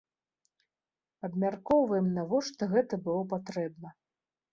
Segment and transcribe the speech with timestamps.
[1.27, 3.93] Абмяркоўваем, навошта гэта было патрэбна.